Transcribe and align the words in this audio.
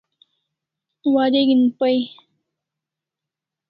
Wareg'in 1.13 1.63
pay 1.77 1.99